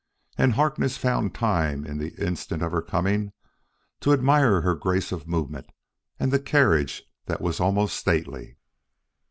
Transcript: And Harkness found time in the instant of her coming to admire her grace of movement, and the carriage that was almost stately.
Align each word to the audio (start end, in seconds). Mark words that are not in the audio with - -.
And 0.35 0.53
Harkness 0.53 0.97
found 0.97 1.35
time 1.35 1.85
in 1.85 1.99
the 1.99 2.15
instant 2.15 2.63
of 2.63 2.71
her 2.71 2.81
coming 2.81 3.33
to 3.99 4.13
admire 4.13 4.61
her 4.61 4.73
grace 4.73 5.11
of 5.11 5.27
movement, 5.27 5.67
and 6.19 6.31
the 6.31 6.39
carriage 6.39 7.03
that 7.27 7.39
was 7.39 7.59
almost 7.59 7.95
stately. 7.95 8.57